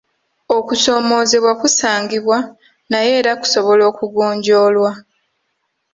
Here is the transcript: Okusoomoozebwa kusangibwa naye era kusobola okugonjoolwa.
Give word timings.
Okusoomoozebwa 0.57 1.51
kusangibwa 1.61 2.37
naye 2.91 3.11
era 3.19 3.31
kusobola 3.41 3.83
okugonjoolwa. 3.91 4.91